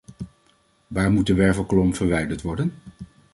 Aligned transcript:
Waar 0.87 1.11
moet 1.11 1.27
de 1.27 1.33
wervelkolom 1.33 1.95
verwijderd 1.95 2.41
worden? 2.41 2.73